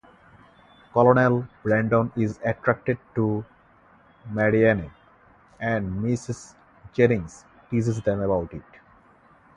Colonel 0.95 1.47
Brandon 1.61 2.11
is 2.17 2.39
attracted 2.43 2.97
to 3.13 3.45
Marianne, 4.31 4.89
and 5.59 6.03
Mrs 6.03 6.55
Jennings 6.91 7.45
teases 7.69 8.01
them 8.01 8.19
about 8.19 8.51
it. 8.51 8.63